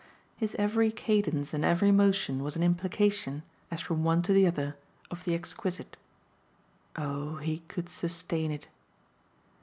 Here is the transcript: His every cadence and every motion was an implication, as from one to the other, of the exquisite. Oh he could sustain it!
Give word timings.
His 0.35 0.55
every 0.57 0.91
cadence 0.91 1.53
and 1.53 1.63
every 1.63 1.91
motion 1.91 2.41
was 2.43 2.55
an 2.55 2.63
implication, 2.63 3.43
as 3.69 3.81
from 3.81 4.03
one 4.03 4.23
to 4.23 4.33
the 4.33 4.47
other, 4.47 4.75
of 5.11 5.25
the 5.25 5.35
exquisite. 5.35 5.95
Oh 6.95 7.35
he 7.35 7.59
could 7.67 7.87
sustain 7.87 8.49
it! 8.49 8.65